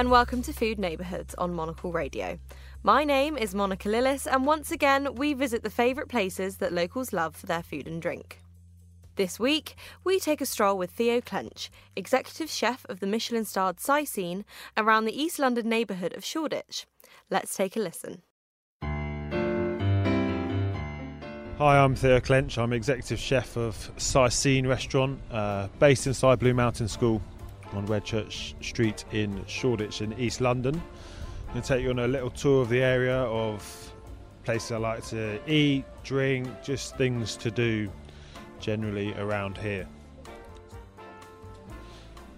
and 0.00 0.10
welcome 0.10 0.40
to 0.40 0.50
Food 0.50 0.78
Neighbourhoods 0.78 1.34
on 1.34 1.52
Monocle 1.52 1.92
Radio. 1.92 2.38
My 2.82 3.04
name 3.04 3.36
is 3.36 3.54
Monica 3.54 3.86
Lillis, 3.86 4.26
and 4.26 4.46
once 4.46 4.70
again, 4.70 5.14
we 5.16 5.34
visit 5.34 5.62
the 5.62 5.68
favourite 5.68 6.08
places 6.08 6.56
that 6.56 6.72
locals 6.72 7.12
love 7.12 7.36
for 7.36 7.44
their 7.44 7.62
food 7.62 7.86
and 7.86 8.00
drink. 8.00 8.40
This 9.16 9.38
week, 9.38 9.74
we 10.02 10.18
take 10.18 10.40
a 10.40 10.46
stroll 10.46 10.78
with 10.78 10.90
Theo 10.90 11.20
Clench, 11.20 11.70
executive 11.94 12.48
chef 12.48 12.86
of 12.88 13.00
the 13.00 13.06
Michelin 13.06 13.44
starred 13.44 13.76
Cycene, 13.76 14.44
around 14.74 15.04
the 15.04 15.22
East 15.22 15.38
London 15.38 15.68
neighbourhood 15.68 16.14
of 16.14 16.24
Shoreditch. 16.24 16.86
Let's 17.28 17.54
take 17.54 17.76
a 17.76 17.80
listen. 17.80 18.22
Hi, 21.58 21.76
I'm 21.76 21.94
Theo 21.94 22.20
Clench. 22.20 22.56
I'm 22.56 22.72
executive 22.72 23.18
chef 23.18 23.58
of 23.58 23.74
Cycene 23.98 24.66
Restaurant, 24.66 25.20
uh, 25.30 25.68
based 25.78 26.06
inside 26.06 26.38
Blue 26.38 26.54
Mountain 26.54 26.88
School 26.88 27.20
on 27.72 27.86
Redchurch 27.86 28.54
Street 28.62 29.04
in 29.12 29.44
Shoreditch 29.46 30.02
in 30.02 30.12
East 30.18 30.40
London. 30.40 30.74
I'm 30.74 31.54
going 31.54 31.62
to 31.62 31.68
take 31.68 31.82
you 31.82 31.90
on 31.90 31.98
a 31.98 32.08
little 32.08 32.30
tour 32.30 32.62
of 32.62 32.68
the 32.68 32.82
area 32.82 33.16
of 33.16 33.92
places 34.44 34.72
I 34.72 34.76
like 34.78 35.04
to 35.08 35.40
eat, 35.50 35.84
drink, 36.04 36.48
just 36.62 36.96
things 36.96 37.36
to 37.36 37.50
do 37.50 37.90
generally 38.60 39.14
around 39.14 39.58
here. 39.58 39.86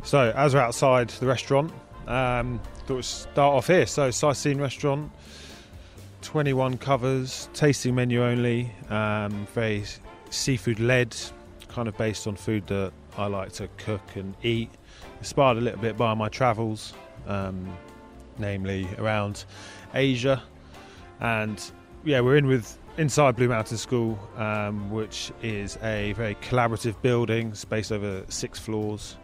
So, 0.02 0.33
as 0.36 0.55
we're 0.55 0.60
outside 0.60 1.10
the 1.10 1.27
restaurant, 1.27 1.72
um, 2.06 2.60
thought 2.86 2.97
we'd 2.97 3.05
start 3.05 3.55
off 3.55 3.66
here. 3.69 3.86
So, 3.86 4.08
Cycene 4.08 4.60
Restaurant 4.60 5.12
21 6.22 6.78
covers, 6.78 7.48
tasting 7.53 7.94
menu 7.94 8.25
only, 8.25 8.72
um, 8.88 9.47
very 9.55 9.84
seafood 10.30 10.80
led, 10.80 11.14
kind 11.69 11.88
of 11.88 11.97
based 11.97 12.27
on 12.27 12.36
food 12.36 12.66
that 12.69 12.92
I 13.16 13.27
like 13.27 13.53
to 13.55 13.69
cook 13.77 14.16
and 14.16 14.34
eat. 14.42 14.70
Inspired 15.23 15.56
a 15.56 15.61
little 15.61 15.78
bit 15.78 15.97
by 15.97 16.15
my 16.15 16.28
travels, 16.28 16.95
um, 17.28 17.73
namely 18.39 18.89
around 18.98 19.45
Asia. 19.95 20.42
And 21.20 21.62
yeah, 22.03 22.19
we're 22.19 22.39
in 22.39 22.48
with 22.48 22.77
inside 22.98 23.37
Blue 23.37 23.47
Mountain 23.47 23.77
School, 23.77 24.19
um, 24.37 24.91
which 24.91 25.31
is 25.41 25.78
a 25.81 26.12
very 26.15 26.34
collaborative 26.34 27.00
building, 27.03 27.55
spaced 27.55 27.93
over 27.93 28.25
six 28.31 28.59
floors. 28.59 29.17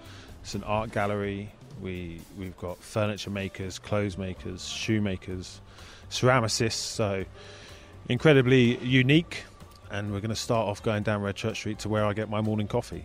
It's 0.43 0.55
an 0.55 0.63
art 0.63 0.93
gallery. 0.93 1.51
We 1.83 2.21
we've 2.39 2.57
got 2.59 2.79
furniture 2.79 3.31
makers, 3.31 3.81
clothes 3.81 4.17
makers, 4.17 4.69
shoemakers, 4.69 5.61
ceramicists, 6.11 6.75
so 6.75 7.25
incredibly 8.09 8.79
unique. 8.85 9.43
And 9.91 10.13
we're 10.13 10.21
going 10.21 10.29
to 10.29 10.37
start 10.37 10.69
off 10.69 10.81
going 10.81 11.03
down 11.03 11.23
Redchurch 11.23 11.57
Street 11.57 11.81
to 11.81 11.89
where 11.89 12.05
I 12.05 12.13
get 12.13 12.31
my 12.31 12.41
morning 12.41 12.69
coffee. 12.69 13.05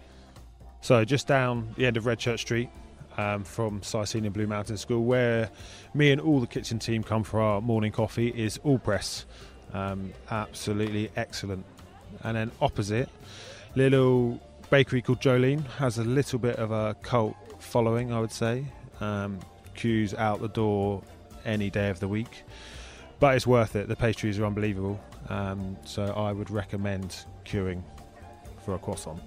So 0.81 1.03
just 1.03 1.25
down 1.25 1.73
the 1.75 1.87
end 1.87 1.97
of 1.97 2.03
Redchurch 2.03 2.37
Street, 2.37 2.69
um, 3.17 3.43
from 3.43 3.81
Cycene 3.81 4.31
Blue 4.31 4.47
Mountain 4.47 4.77
School, 4.77 5.03
where 5.03 5.49
me 5.93 6.11
and 6.11 6.21
all 6.21 6.39
the 6.39 6.47
kitchen 6.47 6.79
team 6.79 7.03
come 7.03 7.23
for 7.23 7.39
our 7.41 7.61
morning 7.61 7.91
coffee, 7.91 8.29
is 8.29 8.57
Allpress. 8.59 9.25
Um, 9.73 10.13
absolutely 10.29 11.09
excellent. 11.15 11.65
And 12.23 12.37
then 12.37 12.51
opposite, 12.61 13.09
little 13.75 14.39
bakery 14.69 15.01
called 15.01 15.19
Jolene 15.19 15.65
has 15.77 15.97
a 15.97 16.03
little 16.03 16.39
bit 16.39 16.57
of 16.57 16.71
a 16.71 16.95
cult 17.01 17.35
following, 17.59 18.11
I 18.11 18.19
would 18.19 18.31
say. 18.31 18.65
Um, 19.01 19.39
queues 19.75 20.13
out 20.13 20.41
the 20.41 20.49
door 20.49 21.01
any 21.45 21.69
day 21.69 21.89
of 21.89 21.99
the 21.99 22.07
week 22.07 22.43
but 23.23 23.37
it's 23.37 23.47
worth 23.47 23.77
it. 23.77 23.87
The 23.87 23.95
pastries 23.95 24.37
are 24.37 24.45
unbelievable, 24.45 24.99
um, 25.29 25.77
so 25.85 26.03
I 26.07 26.33
would 26.33 26.51
recommend 26.51 27.23
queuing 27.45 27.81
for 28.65 28.75
a 28.75 28.77
croissant. 28.77 29.21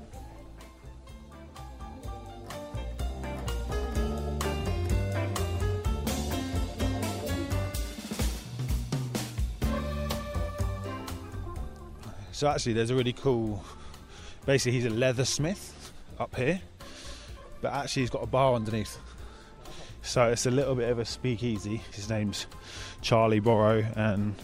So 12.37 12.49
actually, 12.49 12.75
there's 12.75 12.91
a 12.91 12.95
really 12.95 13.15
cool. 13.15 13.65
Basically, 14.45 14.79
he's 14.79 14.85
a 14.85 14.91
leathersmith 14.91 15.71
up 16.19 16.37
here, 16.37 16.61
but 17.63 17.73
actually, 17.73 18.03
he's 18.03 18.11
got 18.11 18.23
a 18.23 18.27
bar 18.27 18.53
underneath. 18.53 18.99
So 20.03 20.29
it's 20.29 20.45
a 20.45 20.51
little 20.51 20.75
bit 20.75 20.91
of 20.91 20.99
a 20.99 21.07
speakeasy. 21.07 21.81
His 21.93 22.11
name's 22.11 22.47
Charlie 23.01 23.41
Borrow, 23.41 23.87
and 23.97 24.35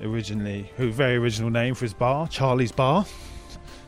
originally, 0.00 0.70
who 0.76 0.92
very 0.92 1.16
original 1.16 1.50
name 1.50 1.74
for 1.74 1.86
his 1.86 1.92
bar, 1.92 2.28
Charlie's 2.28 2.70
Bar. 2.70 3.04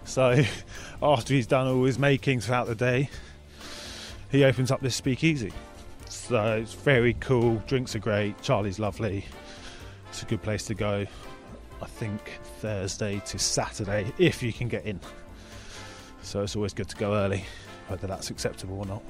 So 0.02 0.42
after 1.00 1.34
he's 1.34 1.46
done 1.46 1.68
all 1.68 1.84
his 1.84 2.00
making 2.00 2.40
throughout 2.40 2.66
the 2.66 2.74
day, 2.74 3.10
he 4.32 4.42
opens 4.42 4.72
up 4.72 4.80
this 4.80 4.96
speakeasy. 4.96 5.52
So 6.08 6.56
it's 6.62 6.74
very 6.74 7.14
cool. 7.20 7.62
Drinks 7.68 7.94
are 7.94 8.00
great. 8.00 8.42
Charlie's 8.42 8.80
lovely. 8.80 9.24
It's 10.08 10.24
a 10.24 10.26
good 10.26 10.42
place 10.42 10.64
to 10.64 10.74
go. 10.74 11.06
I 11.80 11.86
think 11.86 12.38
Thursday 12.60 13.20
to 13.26 13.38
Saturday 13.38 14.12
if 14.18 14.42
you 14.42 14.52
can 14.52 14.68
get 14.68 14.84
in. 14.84 15.00
So 16.22 16.42
it's 16.42 16.56
always 16.56 16.74
good 16.74 16.88
to 16.88 16.96
go 16.96 17.14
early, 17.14 17.44
whether 17.86 18.06
that's 18.06 18.30
acceptable 18.30 18.78
or 18.78 18.86
not. 18.86 19.02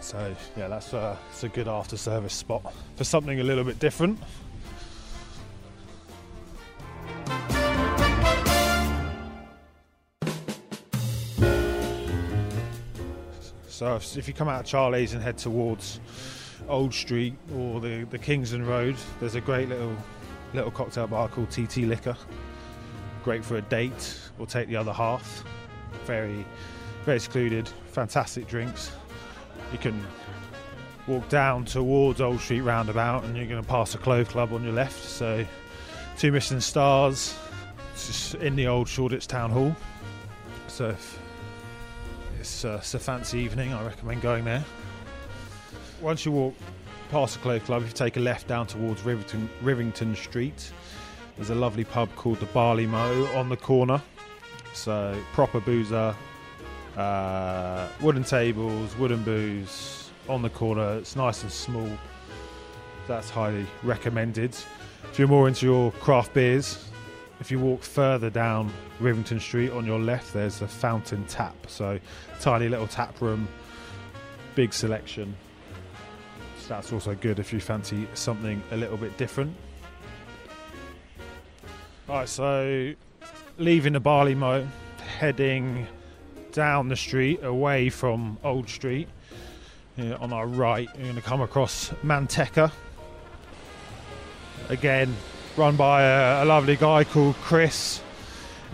So 0.00 0.34
yeah, 0.56 0.68
that's 0.68 0.92
a, 0.92 1.18
it's 1.30 1.42
a 1.42 1.48
good 1.48 1.66
after 1.66 1.96
service 1.96 2.34
spot 2.34 2.72
for 2.94 3.04
something 3.04 3.40
a 3.40 3.44
little 3.44 3.64
bit 3.64 3.78
different. 3.78 4.18
So 13.68 13.96
if 13.96 14.26
you 14.26 14.32
come 14.32 14.48
out 14.48 14.60
of 14.60 14.66
Charlie's 14.66 15.12
and 15.12 15.22
head 15.22 15.36
towards 15.36 16.00
Old 16.66 16.94
Street 16.94 17.34
or 17.54 17.78
the, 17.78 18.04
the 18.04 18.18
Kingsland 18.18 18.66
Road, 18.66 18.96
there's 19.20 19.34
a 19.34 19.40
great 19.40 19.68
little 19.68 19.94
little 20.54 20.70
cocktail 20.70 21.06
bar 21.06 21.28
called 21.28 21.50
TT 21.50 21.78
Liquor. 21.78 22.16
Great 23.24 23.44
for 23.44 23.56
a 23.56 23.62
date 23.62 24.18
or 24.38 24.46
take 24.46 24.68
the 24.68 24.76
other 24.76 24.92
half. 24.92 25.44
Very 26.04 26.44
very 27.04 27.20
secluded, 27.20 27.68
fantastic 27.86 28.48
drinks 28.48 28.90
you 29.72 29.78
can 29.78 30.06
walk 31.06 31.28
down 31.28 31.64
towards 31.64 32.20
Old 32.20 32.40
Street 32.40 32.62
Roundabout 32.62 33.24
and 33.24 33.36
you're 33.36 33.46
going 33.46 33.62
to 33.62 33.68
pass 33.68 33.94
a 33.94 33.98
Clove 33.98 34.28
Club 34.28 34.52
on 34.52 34.62
your 34.64 34.72
left. 34.72 35.02
So, 35.04 35.44
two 36.18 36.32
Michelin 36.32 36.60
stars 36.60 37.36
in 38.40 38.56
the 38.56 38.66
old 38.66 38.88
Shoreditch 38.88 39.26
Town 39.26 39.50
Hall. 39.50 39.74
So, 40.68 40.90
if 40.90 41.18
it's, 42.40 42.64
uh, 42.64 42.78
it's 42.80 42.94
a 42.94 42.98
fancy 42.98 43.38
evening, 43.38 43.72
I 43.72 43.84
recommend 43.84 44.22
going 44.22 44.44
there. 44.44 44.64
Once 46.00 46.24
you 46.24 46.32
walk 46.32 46.54
past 47.06 47.34
the 47.34 47.40
Clove 47.40 47.64
Club, 47.64 47.82
if 47.82 47.88
you 47.88 47.94
take 47.94 48.16
a 48.16 48.20
left 48.20 48.48
down 48.48 48.66
towards 48.66 49.02
Rivington, 49.02 49.48
Rivington 49.62 50.16
Street, 50.16 50.70
there's 51.36 51.50
a 51.50 51.54
lovely 51.54 51.84
pub 51.84 52.14
called 52.16 52.40
the 52.40 52.46
Barley 52.46 52.86
Mow 52.86 53.26
on 53.34 53.48
the 53.48 53.56
corner. 53.56 54.00
So, 54.72 55.16
proper 55.32 55.60
boozer, 55.60 56.14
uh, 56.96 57.88
wooden 58.00 58.24
tables, 58.24 58.96
wooden 58.96 59.22
booths 59.22 60.10
on 60.28 60.42
the 60.42 60.50
corner. 60.50 60.98
It's 60.98 61.16
nice 61.16 61.42
and 61.42 61.52
small. 61.52 61.88
That's 63.06 63.30
highly 63.30 63.66
recommended. 63.82 64.56
If 65.04 65.18
you're 65.18 65.28
more 65.28 65.48
into 65.48 65.66
your 65.66 65.92
craft 65.92 66.34
beers, 66.34 66.88
if 67.40 67.50
you 67.50 67.58
walk 67.58 67.82
further 67.82 68.30
down 68.30 68.72
Rivington 69.00 69.40
Street 69.40 69.70
on 69.70 69.86
your 69.86 69.98
left, 69.98 70.32
there's 70.32 70.62
a 70.62 70.68
fountain 70.68 71.24
tap. 71.26 71.54
So, 71.68 72.00
tiny 72.40 72.68
little 72.68 72.86
tap 72.86 73.20
room, 73.20 73.46
big 74.54 74.72
selection. 74.72 75.36
That's 76.68 76.92
also 76.92 77.14
good 77.14 77.38
if 77.38 77.52
you 77.52 77.60
fancy 77.60 78.08
something 78.14 78.62
a 78.72 78.76
little 78.76 78.96
bit 78.96 79.16
different. 79.16 79.54
Alright, 82.08 82.28
so 82.28 82.92
leaving 83.58 83.92
the 83.92 84.00
barley 84.00 84.34
mow, 84.34 84.66
heading 85.18 85.86
down 86.52 86.88
the 86.88 86.96
street 86.96 87.42
away 87.42 87.88
from 87.88 88.38
Old 88.42 88.68
Street. 88.68 89.08
on 89.98 90.32
our 90.32 90.46
right, 90.46 90.88
you're 90.94 91.04
going 91.04 91.16
to 91.16 91.22
come 91.22 91.40
across 91.40 91.90
Manteca. 92.04 92.72
Again, 94.68 95.14
run 95.56 95.76
by 95.76 96.02
a, 96.02 96.44
a, 96.44 96.46
lovely 96.46 96.76
guy 96.76 97.04
called 97.04 97.36
Chris. 97.36 98.02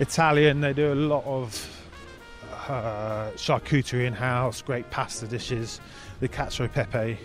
Italian, 0.00 0.61
they 0.61 0.73
do 0.73 0.93
a 0.93 0.94
lot 0.94 1.25
of 1.25 1.87
uh, 2.69 3.31
charcuterie 3.37 4.06
in 4.06 4.12
house, 4.12 4.62
great 4.62 4.89
pasta 4.91 5.27
dishes. 5.27 5.81
The 6.21 6.29
cacio 6.29 6.73
pepe 6.73 7.19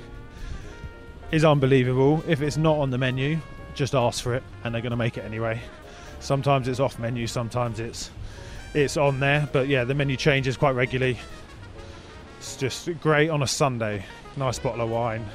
is 1.32 1.44
unbelievable. 1.44 2.24
If 2.28 2.42
it's 2.42 2.58
not 2.58 2.78
on 2.78 2.90
the 2.90 2.98
menu, 2.98 3.40
just 3.74 3.94
ask 3.96 4.24
for 4.24 4.34
it 4.34 4.44
and 4.64 4.74
they're 4.74 4.82
going 4.82 4.92
to 4.92 4.98
make 4.98 5.18
it 5.18 5.26
anyway. 5.26 5.62
Sometimes 6.20 6.68
it's 6.68 6.80
off 6.80 6.98
menu, 7.00 7.28
sometimes 7.28 7.80
it's 7.80 8.10
it's 8.74 8.98
on 8.98 9.20
there. 9.20 9.48
But 9.52 9.68
yeah, 9.68 9.84
the 9.84 9.94
menu 9.94 10.18
changes 10.18 10.58
quite 10.58 10.72
regularly. 10.72 11.18
It's 12.38 12.56
just 12.58 12.90
great 13.02 13.30
on 13.30 13.44
a 13.44 13.48
Sunday. 13.48 14.06
Nice 14.36 14.60
bottle 14.60 14.82
of 14.82 14.90
wine, 14.90 15.26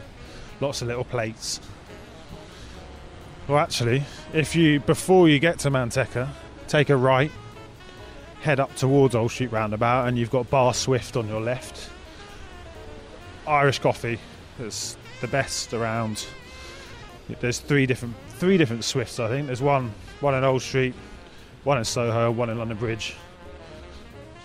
lots 0.61 0.83
of 0.83 0.89
little 0.89 1.05
plates. 1.05 1.61
Well, 3.49 3.59
actually, 3.59 4.05
if 4.33 4.55
you 4.55 4.81
before 4.81 5.29
you 5.29 5.39
get 5.39 5.59
to 5.61 5.71
Manteca, 5.71 6.29
take 6.69 6.91
a 6.91 6.97
right, 6.97 7.31
head 8.41 8.61
up 8.61 8.75
towards 8.77 9.15
Old 9.15 9.33
Street 9.33 9.51
Roundabout, 9.51 10.07
and 10.07 10.17
you've 10.17 10.31
got 10.31 10.49
Bar 10.49 10.75
Swift 10.75 11.17
on 11.17 11.29
your 11.29 11.41
left. 11.41 11.91
Irish 13.47 13.81
coffee. 13.81 14.21
It's 14.61 14.97
the 15.23 15.29
best 15.29 15.73
around. 15.73 16.27
There's 17.41 17.61
three 17.61 17.87
different 17.87 18.15
three 18.29 18.59
different 18.59 18.85
Swifts. 18.85 19.19
I 19.19 19.29
think 19.29 19.47
there's 19.47 19.63
one 19.63 19.91
one 20.21 20.35
in 20.35 20.45
Old 20.45 20.61
Street, 20.61 20.95
one 21.65 21.79
in 21.79 21.85
Soho, 21.85 22.31
one 22.31 22.51
in 22.51 22.59
London 22.59 22.77
Bridge. 22.77 23.15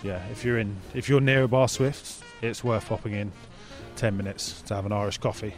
Yeah, 0.02 0.24
if 0.28 0.44
you're 0.44 0.58
in 0.58 0.74
if 0.94 1.08
you're 1.08 1.20
near 1.20 1.42
a 1.42 1.48
bar 1.48 1.68
Swift, 1.68 2.22
it's 2.40 2.64
worth 2.64 2.88
popping 2.88 3.12
in 3.12 3.32
10 3.96 4.16
minutes 4.16 4.62
to 4.62 4.74
have 4.76 4.86
an 4.86 4.92
Irish 4.92 5.18
coffee. 5.18 5.52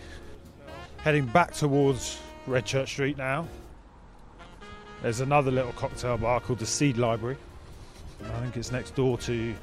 Heading 0.99 1.27
back 1.27 1.53
towards 1.53 2.19
Redchurch 2.49 2.89
Street 2.89 3.19
now. 3.19 3.47
There's 5.03 5.21
another 5.21 5.51
little 5.51 5.73
cocktail 5.73 6.17
bar 6.17 6.41
called 6.41 6.59
the 6.59 6.67
Seed 6.67 6.97
Library. 6.97 7.37
I 8.25 8.41
think 8.41 8.57
it's 8.57 8.73
next 8.73 8.95
door 8.95 9.19
to 9.19 9.55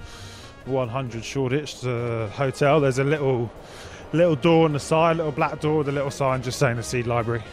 100 0.66 1.24
Shoreditch 1.24 1.82
the 1.82 2.30
hotel. 2.34 2.80
There's 2.80 3.00
a 3.00 3.04
little 3.04 3.52
little 4.14 4.36
door 4.36 4.66
on 4.66 4.74
the 4.74 4.80
side, 4.80 5.18
little 5.18 5.32
black 5.32 5.60
door 5.60 5.80
with 5.80 5.90
a 5.90 5.92
little 5.92 6.12
sign 6.12 6.42
just 6.42 6.60
saying 6.60 6.78
the 6.78 6.84
Seed 6.84 7.08
Library. 7.08 7.44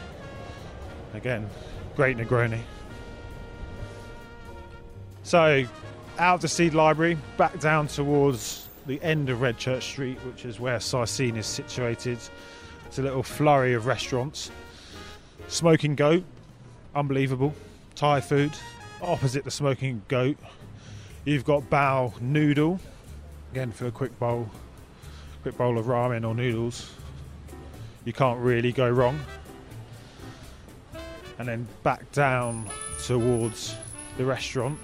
Again, 1.15 1.49
great 1.97 2.17
Negroni. 2.17 2.61
So, 5.23 5.65
out 6.19 6.37
of 6.37 6.41
the 6.41 6.49
Seed 6.49 6.75
Library, 6.75 7.17
back 7.37 7.59
down 7.61 7.89
towards 7.89 8.69
the 8.87 9.03
end 9.03 9.31
of 9.31 9.39
Redchurch 9.39 9.83
Street, 9.83 10.19
which 10.27 10.45
is 10.45 10.61
where 10.61 10.79
Cycene 10.79 11.37
is 11.37 11.47
situated. 11.47 12.19
It's 12.87 12.99
a 12.99 13.03
little 13.03 13.23
flurry 13.23 13.75
of 13.75 13.87
restaurants. 13.87 14.51
Smoking 15.49 15.95
Goat, 15.95 16.25
unbelievable. 16.95 17.55
Thai 17.95 18.21
food. 18.21 18.53
Opposite 19.03 19.45
the 19.45 19.51
Smoking 19.51 20.03
Goat, 20.09 20.37
you've 21.25 21.45
got 21.45 21.63
Bao 21.69 22.19
Noodle. 22.21 22.81
Again, 23.53 23.71
for 23.71 23.87
a 23.87 23.91
quick 23.91 24.19
bowl, 24.19 24.49
quick 25.45 25.59
bowl 25.59 25.77
of 25.77 25.85
ramen 25.85 26.27
or 26.27 26.35
noodles. 26.35 26.91
You 28.07 28.15
can't 28.15 28.41
really 28.41 28.73
go 28.73 28.89
wrong. 28.89 29.21
And 31.39 31.47
then 31.47 31.69
back 31.83 32.11
down 32.13 32.67
towards 33.05 33.77
the 34.17 34.25
restaurant 34.25 34.79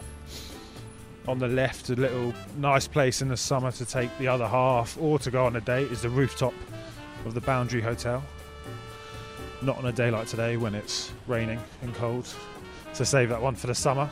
on 1.26 1.38
the 1.38 1.48
left, 1.48 1.88
a 1.88 1.94
little 1.94 2.34
nice 2.58 2.86
place 2.86 3.22
in 3.22 3.28
the 3.28 3.38
summer 3.38 3.72
to 3.72 3.86
take 3.86 4.10
the 4.18 4.28
other 4.28 4.46
half 4.46 4.98
or 5.00 5.18
to 5.20 5.30
go 5.30 5.46
on 5.46 5.56
a 5.56 5.62
date 5.62 5.90
is 5.90 6.02
the 6.02 6.10
rooftop 6.10 6.52
of 7.24 7.32
the 7.32 7.40
Boundary 7.40 7.80
Hotel. 7.80 8.22
Not 9.62 9.78
on 9.78 9.86
a 9.86 9.92
day 9.92 10.10
like 10.10 10.26
today 10.26 10.58
when 10.58 10.74
it's 10.74 11.10
raining 11.26 11.58
and 11.80 11.94
cold. 11.94 12.28
So 12.92 13.02
save 13.02 13.30
that 13.30 13.40
one 13.40 13.54
for 13.54 13.66
the 13.66 13.74
summer. 13.74 14.10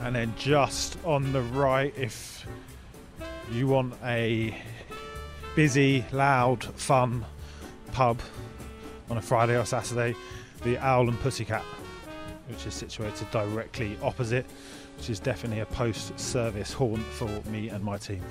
And 0.00 0.16
then 0.16 0.32
just 0.38 0.96
on 1.04 1.30
the 1.34 1.42
right, 1.42 1.92
if 1.94 2.46
you 3.52 3.66
want 3.66 3.94
a 4.04 4.54
busy, 5.56 6.04
loud, 6.12 6.64
fun 6.64 7.24
pub 7.92 8.20
on 9.10 9.16
a 9.16 9.22
Friday 9.22 9.58
or 9.58 9.64
Saturday, 9.64 10.14
the 10.62 10.78
Owl 10.78 11.08
and 11.08 11.18
Pussycat 11.20 11.64
which 12.48 12.66
is 12.66 12.74
situated 12.74 13.30
directly 13.30 13.96
opposite, 14.02 14.46
which 14.96 15.10
is 15.10 15.20
definitely 15.20 15.60
a 15.60 15.66
post 15.66 16.18
service 16.18 16.72
haunt 16.72 17.02
for 17.02 17.28
me 17.50 17.68
and 17.68 17.84
my 17.84 17.96
team. 17.96 18.22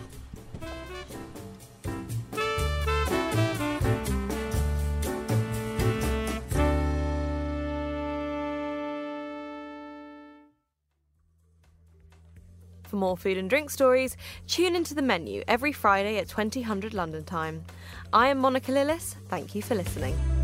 For 12.88 12.96
more 12.96 13.18
food 13.18 13.38
and 13.38 13.50
drink 13.50 13.70
stories, 13.70 14.16
tune 14.48 14.76
into 14.76 14.94
the 14.94 15.02
menu 15.02 15.44
every 15.48 15.74
Friday 15.74 16.18
at 16.18 16.30
2000 16.30 16.94
London 16.94 17.24
time. 17.26 17.66
I 18.14 18.30
am 18.30 18.40
Monica 18.40 18.72
Lillis. 18.72 19.16
Thank 19.28 19.56
you 19.56 19.62
for 19.62 19.76
listening. 19.76 20.37